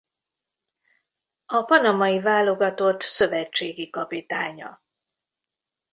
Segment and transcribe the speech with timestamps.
[1.45, 4.81] A Panamai válogatott szövetségi kapitánya.